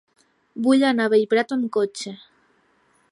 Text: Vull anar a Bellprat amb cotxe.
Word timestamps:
Vull 0.67 0.85
anar 0.87 1.05
a 1.09 1.11
Bellprat 1.15 1.55
amb 1.57 1.69
cotxe. 1.77 2.17